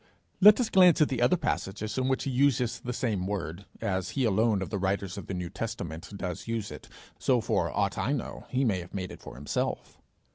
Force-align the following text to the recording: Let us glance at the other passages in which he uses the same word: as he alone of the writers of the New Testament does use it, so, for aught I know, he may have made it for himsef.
Let 0.39 0.59
us 0.59 0.71
glance 0.71 0.99
at 0.99 1.09
the 1.09 1.21
other 1.21 1.37
passages 1.37 1.95
in 1.95 2.07
which 2.07 2.23
he 2.23 2.31
uses 2.31 2.79
the 2.79 2.91
same 2.91 3.27
word: 3.27 3.65
as 3.81 4.09
he 4.17 4.23
alone 4.25 4.63
of 4.63 4.71
the 4.71 4.79
writers 4.79 5.15
of 5.15 5.27
the 5.27 5.35
New 5.35 5.51
Testament 5.51 6.11
does 6.17 6.47
use 6.47 6.71
it, 6.71 6.89
so, 7.19 7.39
for 7.39 7.69
aught 7.69 7.99
I 7.99 8.11
know, 8.11 8.47
he 8.49 8.65
may 8.65 8.79
have 8.79 8.95
made 8.95 9.11
it 9.11 9.21
for 9.21 9.37
himsef. 9.39 9.97